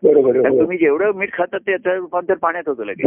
[0.59, 3.05] तुम्ही जेवढं मीठ खातात त्याचं रूपांतर पाण्यात होतं लगेच.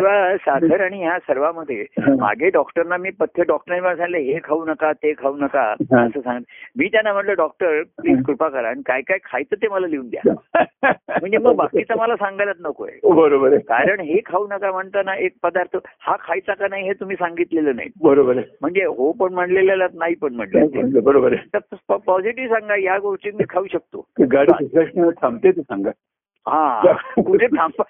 [0.00, 1.84] तेव्हा साखर आणि ह्या सर्वामध्ये
[2.18, 5.70] मागे डॉक्टरना मी पथ्य डॉक्टरांनी मला सांगितलं हे खाऊ नका ते खाऊ नका.
[5.72, 6.40] असं सांग.
[6.78, 10.32] मी त्यांना म्हटलं डॉक्टर प्लीज कृपा करा आणि काय काय खायचं ते मला लिहून द्या.
[11.20, 13.58] म्हणजे मग बाकीचं मला सांगायलाच नकोय बरोबर आहे.
[13.58, 17.88] कारण हे खाऊ नका म्हणताना एक पदार्थ हा खायचा का नाही हे तुम्ही सांगितलेलं नाही.
[18.02, 19.86] बरोबर म्हणजे हो पण म्हणलेलं.
[19.94, 21.58] नाही पण म्हणलेलं बरोबर आहे.
[21.58, 24.06] तर पॉझिटिव्ह सांगा या गोष्टी मी खाऊ शकतो.
[25.22, 25.90] थांबते ते सांगा.
[26.46, 27.82] हा कुठे थांबा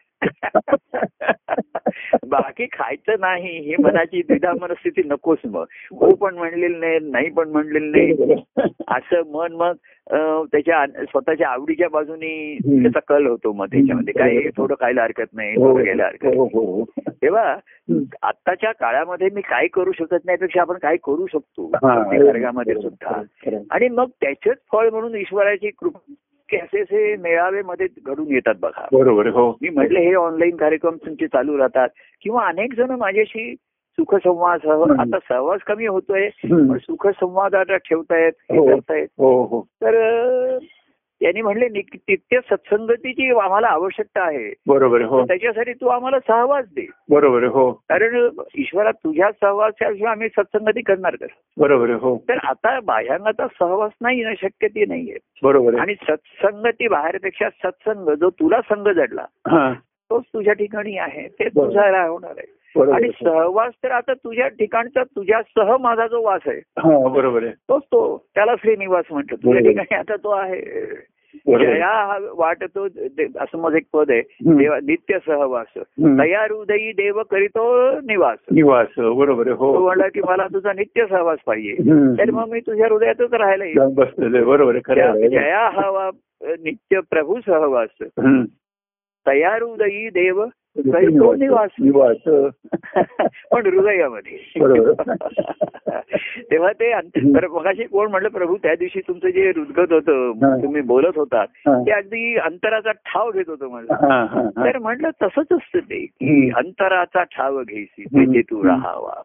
[2.29, 7.49] बाकी खायचं नाही हे मनाची द्विधा मनस्थिती नकोच मग हो पण म्हणलेलं नाही नाही पण
[7.49, 8.35] म्हणलेलं नाही
[8.89, 9.73] असं मन मग
[10.45, 12.59] त्याच्या स्वतःच्या आवडीच्या बाजूनी.
[12.83, 16.37] त्याचा कल होतो मग त्याच्यामध्ये काय हे थोडं खायला हरकत नाही थोडं घ्यायला हरकत नाही
[16.39, 16.85] हो हो हो
[17.23, 17.57] तेव्हा.
[18.23, 21.95] आत्ताच्या काळामध्ये मी काय करू शकत नाही पेक्षा आपण काय करू शकतो हा.
[22.25, 23.23] वर्गामध्ये सुद्धा.
[23.71, 26.13] आणि मग त्याचेच फळ म्हणून ईश्वराची कृपा
[26.57, 31.27] असे असे मेळावे मध्ये घडून येतात बघा बरोबर हो मी म्हटलं हे ऑनलाईन कार्यक्रम तुमचे
[31.27, 31.89] चालू राहतात
[32.23, 33.55] किंवा अनेक जण माझ्याशी
[33.99, 35.03] सुखसंवाद सह.
[35.03, 36.29] आता सहवास कमी होतोय.
[36.29, 38.67] पण सुखसंवाद आता ठेवतायत हे हो.
[38.67, 40.59] करतायत हो हो तर
[41.21, 44.55] त्यांनी म्हणले "निक- नित्य सत्संगतीची आम्हाला आवश्यकता आहे.
[44.67, 45.27] बरोबर हो.
[45.27, 46.87] त्याच्यासाठी तू आम्हाला सहवास दे.
[47.11, 47.73] बरोबर हो.
[47.73, 51.27] कारण ईश्वरात तुझ्या सहवासाशिवाय आम्ही सत्संगती करणार कर
[51.59, 52.25] बरोबर हो.
[52.29, 55.17] तर आता बाह्यांगाचा सहवास नाही ना शक्य ती नाहीये.
[55.43, 59.25] बरोबर आणि सत्संगती बाहेरपेक्षा सत्संग जो तुला संघ जडला
[60.11, 61.29] तोच तुझ्या ठिकाणी आहे.
[61.29, 61.49] ते.
[61.49, 62.60] तुझा राहणार आहे.
[62.79, 63.09] आणि.
[63.25, 67.83] सहवास तर आता तुझ्या ठिकाणचा तुझ्या सह माझा जो वास आहे हा बरोबर आहे तोच
[67.83, 68.01] तो
[68.35, 69.71] त्याला श्रीनिवास म्हणतो तुझ्या.
[69.71, 70.61] ठिकाणी आता तो आहे.
[71.47, 72.85] जया हा वाटतो
[73.41, 74.23] असं माझं एक पद आहे.
[74.45, 75.67] देवा नित्य सहवास.
[76.01, 81.75] तया हृदयी देव करीतो निवास निवास बरोबर हो म्हणला की मला तुझा नित्य सहवास पाहिजे.
[82.19, 83.89] तर मग मी तुझ्या हृदयातच राहायला.
[84.45, 84.79] बरोबर.
[85.29, 86.11] जया हवा
[86.43, 87.89] नित्य प्रभू सहवास.
[89.27, 90.45] तया हृदयी देव
[90.77, 92.17] निवास निवास
[93.53, 94.39] पण हृदयामध्ये.
[96.51, 96.95] तेव्हा ते
[97.47, 100.33] मगाशी कोण म्हणलं प्रभू त्या दिवशी तुमचं जे रुदगत होतं.
[100.63, 101.83] तुम्ही बोलत होतात हा.
[101.83, 104.43] ते अगदी अंतराचा ठाव घेत होतं मला हा.
[104.45, 106.51] तर म्हटलं तसंच असतं ते की.
[106.57, 108.05] अंतराचा ठाव घ्यायची.
[108.05, 109.21] तेथे तू राहावा.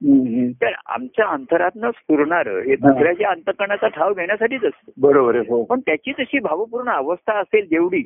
[0.61, 6.39] तर आमच्या अंतरातनं स्फुरणार हे दुसऱ्याच्या अंतकणाचा ठाव घेण्यासाठीच असतं बरोबर हो पण त्याची तशी
[6.39, 8.01] भावपूर्ण अवस्था असेल जेवढी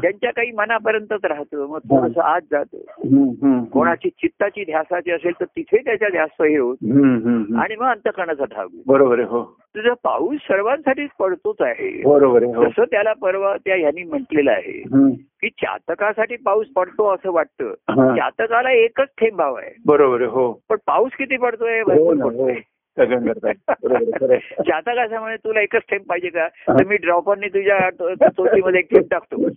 [0.00, 2.77] त्यांच्या काही मनापर्यंतच राहतं मग थोडस आत जातं.
[3.72, 6.76] कोणाची चित्ताची ध्यासाची असेल तर तिथे त्याच्या ध्यास हे होत.
[7.58, 8.66] आणि मग अंतकणाचा ठाव.
[8.86, 13.76] बरोबर आहे हो तुझा पाऊस सर्वांसाठीच पडतोच आहे बरोबर आहे हो जसं त्याला परवा त्या
[13.76, 14.82] ह्यांनी म्हटलेलं आहे.
[15.40, 18.16] की चातकासाठी पाऊस पडतो असं वाटतं हा.
[18.16, 22.54] चातकाला एकच थेंब हवा आहे बरोबर आहे हो पण पाऊस किती पडतोय हो हो पडतोय.
[22.96, 27.90] चातक असं म्हणे तुला एकच थेंब पाहिजे का तर मी ड्रॉपरने तुझ्या
[28.28, 29.48] चोचीमध्ये एक थेंब टाकतो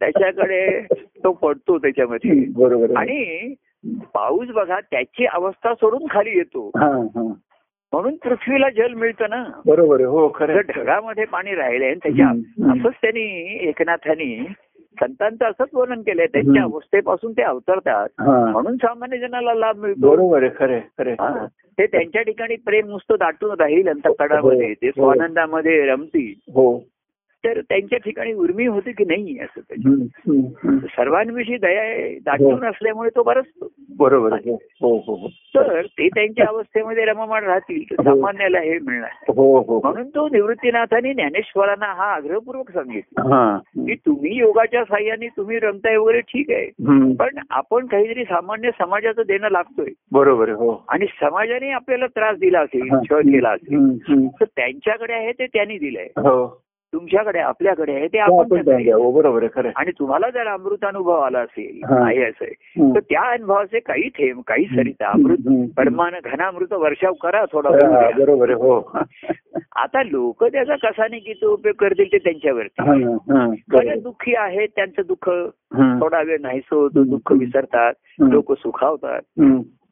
[0.00, 0.80] त्याच्याकडे
[1.24, 2.96] तो पडतो त्याच्यामध्ये बरोबर.
[2.96, 3.54] आणि
[4.14, 7.22] पाऊस बघा त्याची अवस्था सोडून खाली येतो हा हा
[7.92, 10.60] म्हणून पृथ्वीला जल मिळतं ना बरोबर हो खरं.
[10.68, 12.28] ढगामध्ये पाणी राहिले त्याच्या.
[12.72, 13.22] असंच त्यांनी
[13.68, 14.34] एकनाथांनी
[14.98, 16.62] संतांचं असंच वर्णन केलंय त्यांच्या.
[16.62, 21.46] अवस्थेपासून ते अवतरतात म्हणून सामान्य जनाला लाभ मिळतो बरोबर खरे खरे हा.
[21.78, 24.92] ते त्यांच्या ठिकाणी प्रेम नुसतं दाटून राहील अंतकडामध्ये हो, ते हो.
[25.02, 26.72] स्वानंदामध्ये रमतील हो
[27.44, 29.60] तर त्यांच्या ठिकाणी उर्मी होते की नाही असं.
[30.80, 34.52] सर्वांविषयी दया आहे, दाटून असल्यामुळे तो बरसतो बरोबर आहे.
[34.52, 39.10] हो हो हो तर ते त्यांच्या अवस्थेमध्ये रममाण राहतील तर सामान्याला हे मिळणार.
[39.28, 43.22] हो हो म्हणून तो निवृत्तीनाथांनी ज्ञानेश्वरांना हा आग्रहपूर्वक सांगितलं.
[43.22, 43.58] हा.
[43.76, 46.66] की तुम्ही योगाच्या साह्याने तुम्ही रमताय वगैरे ठीक आहे.
[47.14, 49.92] पण आपण काहीतरी सामान्य समाजाचं देणं लागतोय.
[50.12, 50.84] बरोबर हो.
[50.88, 53.00] आणि समाजाने आपल्याला त्रास दिला असेल हा.
[53.10, 53.96] छळ केला असेल.
[54.28, 56.08] तर त्यांच्याकडे आहे ते त्यांनी दिलंय.
[56.16, 56.62] हो.
[56.94, 58.56] तुमच्याकडे आपल्याकडे आहे ते हो, आपण.
[58.92, 62.04] हो बरोबर खरं आणि तुम्हाला जर अमृतानुभव आला असेल हा.
[62.06, 62.94] आहे असं.
[62.94, 65.70] तर त्या अनुभवाचे काही थेंब काही सरिता अमृत.
[65.76, 67.70] परमान घनामृत वर्षाव करा थोडा.
[68.18, 68.92] बरोबर हो
[69.76, 72.82] आता लोक त्याचा कसाने किती उपयोग करतील ते त्यांच्यावरती
[73.72, 74.00] खरे.
[74.00, 75.30] दुःखी आहेत त्यांचं दुःख.
[76.00, 77.92] थोडा वेळ नाहीसो तो दुःख विसरतात.
[78.20, 79.20] लोक सुखावतात.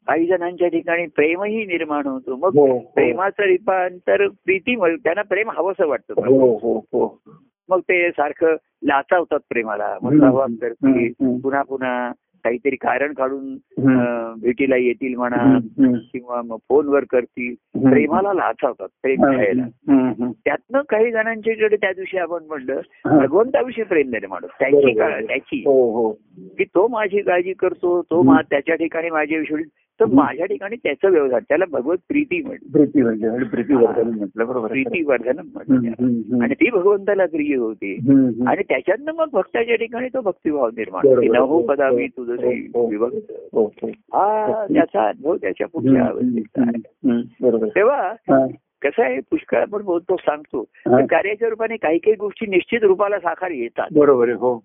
[0.09, 2.79] काही जणांच्या ठिकाणी प्रेमही निर्माण होतो मग हो, हो.
[2.79, 7.21] प्रेमाचं रूपांतर प्रीती त्यांना प्रेम हवंसं वाटतं हो
[7.69, 10.09] मग ते सारखं लाचावतात प्रेमाला मग.
[11.43, 12.11] पुन्हा पुन्हा
[12.43, 13.55] काहीतरी कारण काढून
[14.41, 15.59] भेटीला येतील म्हणा.
[16.13, 17.55] किंवा मग फोनवर करतील.
[17.89, 19.23] प्रेमाला लाचावतात प्रेम.
[19.91, 20.31] हम्म.
[20.45, 22.81] त्यातनं काही जणांच्याकडे त्या दिवशी आपण म्हणलं.
[23.05, 24.45] भगवंताविषयी प्रेम निर्माण.
[24.59, 25.63] त्याची त्याची
[26.39, 29.63] की तो माझी काळजी करतो तो त्याच्या ठिकाणी माझ्याविषयी
[29.99, 32.41] तर माझ्या ठिकाणी त्याचं व्यवधान त्याला भगवत प्रीती
[32.73, 34.67] प्रीती म्हणजे आणि प्रीती वर्धन म्हटलं बरोबर.
[34.67, 36.41] प्रीती वर्धन हम्म.
[36.43, 37.93] आणि ती भगवंताला प्रिय होती.
[38.47, 41.07] आणि त्याच्यातनं मग भक्ताच्या ठिकाणी तो भक्तिभाव निर्माण.
[41.07, 42.47] न हो पदा मी हो, तुझं
[42.89, 43.87] विभक्त हो, हो.
[43.87, 48.13] हा त्याचा अनुभव त्याच्या पुढच्या अवस्थेचा आहे बरोबर तेव्हा
[48.81, 53.87] कसं आहे पुष्कळ आपण बोलतो सांगतो कार्याच्या रूपाने काही काही गोष्टी निश्चित रूपाला साकार येतात
[53.93, 54.63] बरोबर हो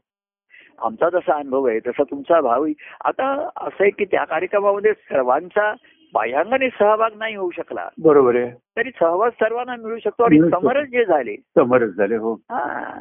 [0.78, 5.74] आमचा जसा अनुभव आहे तसा तुमचा भावही आता असं आहे की त्या कार्यक्रमामध्ये सर्वांचा
[6.14, 7.88] बाह्यांगाने सहभाग नाही होऊ शकला.
[8.02, 8.50] बरोबर आहे.
[8.76, 10.40] तरी सहभाग सर्वांना मिळू शकतो आणि.
[10.40, 11.36] समरस जे झाले.
[11.36, 12.34] समरस झाले हो.
[12.34, 13.00] हा.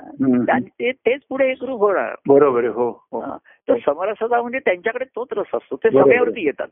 [0.64, 2.16] ते तेच पुढे एकरूप होणार.
[2.28, 3.38] बरोबर आहे हो हो.
[3.70, 5.76] तर समरसता म्हणजे त्यांच्याकडे तोच रस असतो.
[5.76, 5.90] ते.
[5.90, 6.68] समयावरती येतात.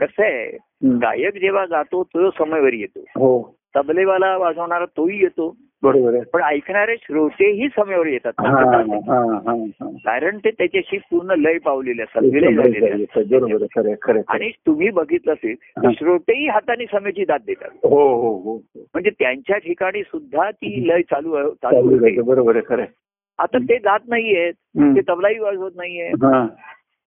[0.00, 0.58] कसं आहे.
[0.84, 3.00] गायक जेव्हा गातो तो समयवर येतो.
[3.00, 3.56] हो.
[3.76, 5.56] तबलेवाला वाजवणारा तोही येतो.
[5.82, 8.82] बरोबर आहे पण ऐकणारे श्रोतेही समयावर येतात हा, हा.
[9.08, 9.90] हा, हा, हा.
[10.04, 13.04] कारण ते त्याच्याशी पूर्ण लय पावलेले असतात विलय झालेले.
[14.28, 15.90] आणि तुम्ही बघितलं असेल तर.
[15.90, 18.56] श्रोतेही हाताने समेची दाद देतात हो हो हो हो.
[18.76, 22.84] म्हणजे त्यांच्या ठिकाणी सुद्धा ती लय चालू चालू बरोबर आहे खरं.
[23.38, 24.52] आता ते जात नाहीयेत.
[24.96, 26.08] ते तबलाही वाजवत नाहीये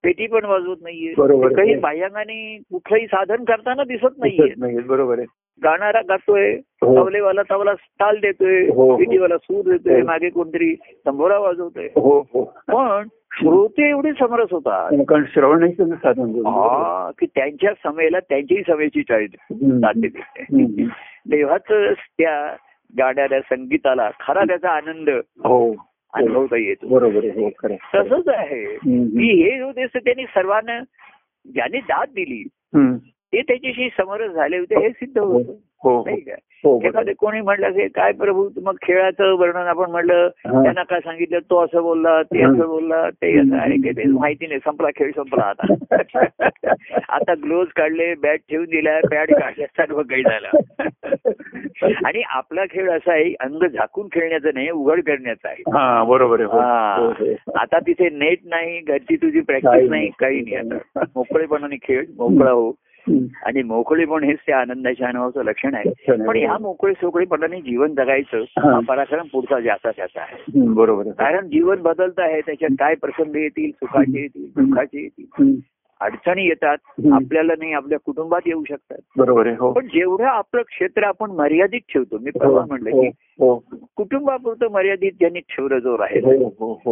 [0.04, 1.74] पेटी पण वाजवत नाहीये बरोबर काही.
[1.74, 5.26] बाह्यांगाने कुठलंही साधन करताना दिसत नाहीये बरोबर आहे
[5.62, 7.02] गाणारा गातोय हो.
[7.02, 8.96] तबलेवाला तबला ताल देतोय हो, हो.
[8.96, 10.06] पेटीवाला सूर देतोय हो.
[10.06, 10.74] मागे कोणतरी
[11.06, 16.42] तंबोरा वाजवतोय हो हो पण श्रोते एवढे समरस होतात कारण श्रवण साधन.
[16.46, 19.02] हा, की त्यांच्या समेला त्यांच्याही समेची.
[21.32, 21.62] तेव्हाच
[22.18, 22.56] त्या
[22.98, 25.10] गाण्याला संगीताला खरा त्याचा आनंद
[25.44, 25.70] हो
[26.14, 27.50] अनुभवता येतो बरोबर हो.
[27.94, 28.76] तसंच आहे.
[28.76, 30.80] की हे होते त्यांनी सर्वांना
[31.54, 32.48] ज्यांनी दाद दिली.
[33.34, 35.52] ते त्याच्याशी समरस झाले होते हे सिद्ध होतं
[35.84, 36.78] हो हो नाही का हो.
[36.84, 40.62] एखादे कोणी म्हटलं असेल काय प्रभू मग खेळाचं वर्णन आपण म्हणलं हा.
[40.62, 42.50] त्यांना काय सांगितलं तो असं बोलला ते हा.
[42.50, 45.74] असं बोलला ते असं आहे की ते माहिती नाही संपला खेळ संपला आता
[47.08, 50.86] आता ग्लोव्ह काढले बॅट ठेवून दिला पॅड काढले सर्व काही झालं
[52.04, 56.48] आणि आपला खेळ असा आहे अंग झाकून खेळण्याचा नाही उघड करण्याचा आहे हा बरोबर आहे
[56.48, 56.58] हो.
[56.60, 56.94] हा.
[56.96, 57.34] हो, हो.
[57.58, 59.88] आता तिथे नेट नाही घरची तुझी काही प्रॅक्टिस नाही.
[59.90, 62.70] नाही काही नाही आता मोकळेपणाने खेळ मोकळा हो
[63.42, 65.90] आणि मोकळेपण हेच त्या आनंदाच्या अनुभवाचं लक्षण आहे.
[66.26, 68.80] पण ह्या मोकळे सोकळेपणाने जीवन जगायचं हा.
[68.80, 70.66] पराक्रम पुढचा ज्याचा त्याचा आहे.
[70.68, 75.54] बरोबर कारण जीवन बदलत आहे त्याच्यात काय प्रसंग येतील सुखाचे येतील दुःखाचे येतील.
[76.00, 76.76] अडचणी येतात.
[77.12, 78.98] आपल्याला नाही आपल्या कुटुंबात येऊ शकतात.
[79.16, 79.72] बरोबर आहे हो.
[79.72, 83.62] पण जेवढं आपलं क्षेत्र आपण मर्यादित ठेवतो मी परवा म्हणलं हो की हो
[83.96, 86.44] कुटुंबापुरतं मर्यादित ज्यांनी ठेवलं जो राहील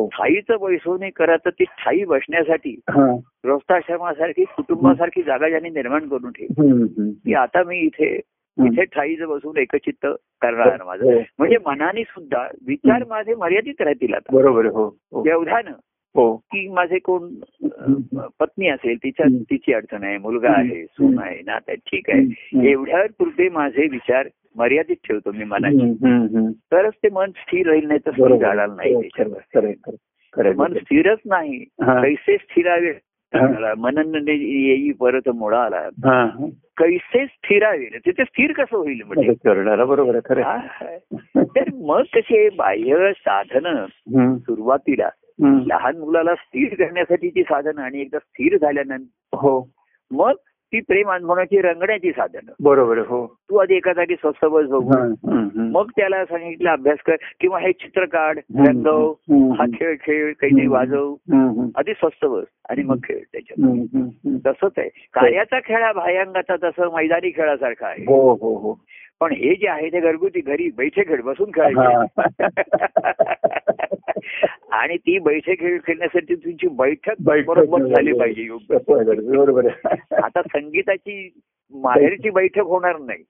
[0.08, 7.10] ठाईचं बैसवणे करायचं ती ठाई बसण्यासाठी गृहस्थाश्रमासारखी कुटुंबासारखी जागा ज्यांनी निर्माण करून ठेवली.
[7.24, 8.20] की आता मी इथे
[8.58, 10.06] इथे ठाईचं बसून एकचित्त
[10.42, 11.18] करणार माझं.
[11.38, 14.36] म्हणजे मनाने सुद्धा विचार माझे मर्यादित राहतील आता.
[14.36, 15.74] बरोबर हो व्यवधान हो
[16.16, 17.28] की माझे कोण
[18.40, 19.26] पत्नी असेल तिच्या.
[19.50, 20.84] तिची अडचण आहे मुलगा आहे.
[20.84, 22.66] सून आहे नात आहे ठीक आहे हम्म.
[22.66, 25.92] एवढ्या पुरते माझे विचार मर्यादित ठेवतो मी मनाची.
[26.72, 30.52] तरच ते मन स्थिर राहील नाही तर स्थिर जाणार नाही हो, त्याच्यावर.
[30.56, 32.02] मन स्थिरच नाही हा.
[32.02, 32.90] कैसे स्थिरावे
[33.34, 33.74] हा.
[33.78, 36.46] मनन येई परत मुळाला हा, हा.
[36.76, 39.28] कैसे स्थिरावे तिथे स्थिर कसं होईल म्हणजे
[39.84, 40.16] बरोबर.
[40.42, 40.56] हा.
[41.36, 43.86] तर मग कसे बाह्य साधनं
[44.38, 45.08] सुरुवातीला.
[45.44, 49.68] लहान मुलाला स्थिर करण्यासाठीची साधनं आणि एकदा स्थिर झाल्यानंतर हो.
[50.10, 50.32] मग
[50.72, 52.52] ती प्रेम अनुभवण्याची रंगण्याची साधनं.
[52.60, 53.26] बरोबर हो.
[53.50, 54.90] तू आधी एका जागी स्वस्त बस बघू.
[55.54, 60.66] मग त्याला सांगितलं अभ्यास कर किंवा हे चित्र काढ रंगव हा खेळ खेळ काही नाही
[60.66, 61.14] वाजव.
[61.76, 63.68] आधी स्वस्त बस आणि मग खेळ त्याच्यात.
[64.46, 64.88] तसंच आहे.
[64.88, 68.02] कार्याचा खेळ हा भायंगाचा तसं मैदानी खेळासारखा आहे.
[68.02, 68.74] हो हो हो.
[69.22, 71.50] पण हे जे आहे ते घरगुती घरी बैठे खेळ बसून.
[71.50, 72.18] खेळायचे.
[74.72, 78.76] आणि ती बैठे खेळ खेळण्यासाठी तुमची बैठक बरोबर झाली पाहिजे योग्य
[80.22, 81.34] आता संगीताची
[81.74, 83.24] माहेरची बैठक होणार नाही.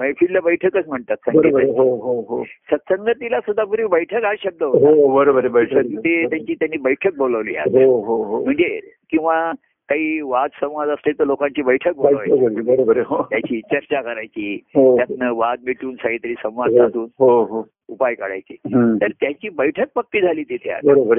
[0.00, 2.44] मैफिलला बैठकच म्हणतात हो हो हो.
[2.44, 4.88] सत्संगतीला सुद्धा पूर्वी बैठक हा शब्द होता.
[4.88, 5.76] हो बरोबर बैठक.
[5.76, 8.44] ते त्यांची त्यांनी बैठक बोलवली आहे हो हो हो.
[8.44, 9.52] म्हणजे किंवा
[9.88, 13.22] काही वाद संवाद असले तर लोकांची बैठक बोलवायची हो.
[13.22, 14.96] त्याची चर्चा करायची हो.
[14.96, 17.68] त्यातनं वाद मिटून काहीतरी संवाद हो साधून हो हो.
[17.88, 18.56] उपाय काढायचे.
[19.00, 20.70] तर त्याची बैठक पक्की झाली तिथे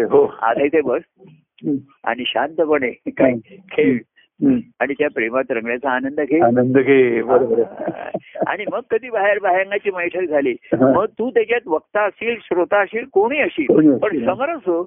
[0.04, 0.36] हो.
[0.42, 1.02] आज इथे बस.
[2.04, 3.34] आणि शांतपणे काय
[3.72, 3.98] खेळ.
[4.80, 6.40] आणि त्या प्रेमात रंगण्याचा आनंद घे.
[6.40, 7.62] आनंद घे बरोबर
[8.48, 10.56] आणि मग कधी बाहेर बाहेरची बैठक झाली.
[10.74, 13.98] मग तू त्याच्यात वक्ता असशील श्रोता असशील कोणी असशील.
[13.98, 14.84] पण समरस हो.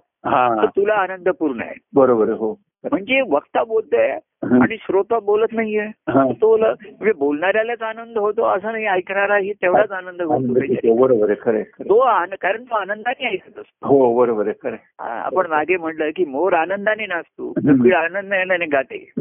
[0.64, 1.74] तुला आनंद पूर्ण आहे.
[1.94, 2.60] बरोबर हो.
[2.84, 4.18] म्हणजे वक्ता बोलतोय.
[4.62, 5.86] आणि श्रोता बोलत नाहीये.
[6.32, 10.36] तो म्हणजे बोलणाऱ्यालाच आनंद होतो असं नाही ऐकणाराही तेवढाच आनंद होतो.
[10.60, 11.62] किती- बरोबर आहे.
[11.62, 11.98] तो
[12.40, 17.06] कारण तो आनंदाने ऐकत असतो हो बरोबर आहे खरं आपण मागे म्हणलं की मोर आनंदाने
[17.06, 17.52] नाचतो
[17.96, 19.12] आनंदाने गाते.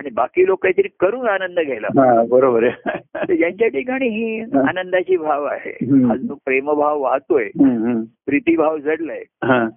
[0.00, 2.98] आणि बाकी लोक काहीतरी करून आनंद घ्यायला हा बरोबर आहे
[3.40, 4.40] यांच्या ठिकाणी ही.
[4.40, 5.76] आनंदाची भाव आहे.
[6.10, 7.48] आज जो प्रेमभाव वाहतोय.
[8.26, 9.68] प्रीतीभाव जडलाय हा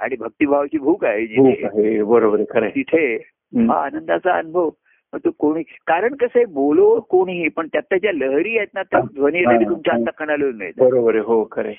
[0.00, 2.42] आणि भक्तिभावाची भूक आहे जिथे बरोबर.
[2.42, 3.14] तिथे.
[3.56, 4.70] हा आनंदाचा अनुभव
[5.14, 9.06] तो कोणी कारण कसं आहे बोलो कोणीही पण त्यात ज्या लहरी आहेत ना त्या हा.
[9.14, 9.52] ध्वनी हा.
[9.52, 11.72] लहरी तुमच्या हातात कणाला मिळतात बरोबर आहे हो खरं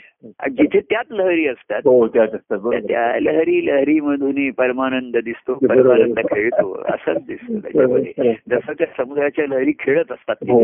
[0.49, 5.53] जिथे त्याच लहरी असतात हो त्यात असतात त्या- लहरी लहरी मधून परमानंद दिसतो.
[5.53, 8.33] परमानंद खेळतो असंच दिसतो त्याच्यामध्ये.
[8.49, 10.59] जसं त्या समुद्राच्या लहरी खेळत असतात हो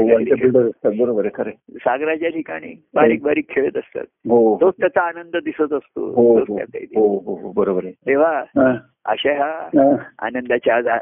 [0.97, 1.49] बरोबर खरं.
[1.75, 6.57] सागराच्या ठिकाणी बारीक बारीक खेळत असतात हो तोच त्याचा आनंद दिसत असतो हो तोच हो
[6.57, 6.99] त्याचा इथे.
[6.99, 8.73] हो हो हो, बरोबर आहे तेव्हा हा,
[9.05, 9.95] अशा ह्या हा.
[10.19, 10.97] आनंदाच्या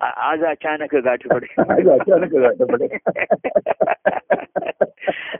[0.00, 1.46] आज अचानक गाठ पडे
[1.90, 2.98] अचानक गाठ पडे.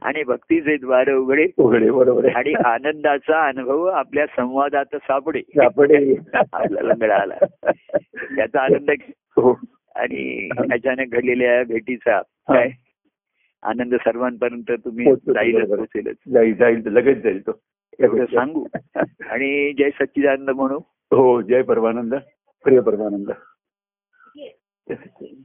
[0.02, 1.46] आणि भक्तीचे द्वार उघडे.
[1.58, 5.40] उघडे बरोबर आणि आनंदाचा अनुभव आपल्या संवादात सापडे.
[5.40, 6.14] सापडे.
[6.34, 7.34] आपल्याला मिळाला
[8.36, 8.90] त्याचा आनंद
[9.36, 9.60] हो.
[9.96, 12.70] आणि अचानक घडलेल्या भेटीचा काय?
[13.62, 15.64] आनंद सर्वांपर्यंत तुम्ही बरोबर.
[15.64, 16.16] पोहोचेलच.
[16.32, 17.60] जाईल जाईल लगेच जाईल तो.
[17.98, 18.66] एवढं सांगू.
[19.30, 20.78] आणि जय सच्चिदानंद म्हणू.
[21.12, 22.14] हो जय परमानंद.
[22.64, 23.30] प्रिय परमानंद.
[24.90, 25.44] everything